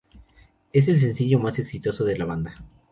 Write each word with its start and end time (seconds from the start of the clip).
Es 0.73 0.87
el 0.87 0.97
sencillo 0.99 1.37
más 1.37 1.59
exitoso 1.59 2.03
de 2.03 2.17
la 2.17 2.25
banda. 2.25 2.55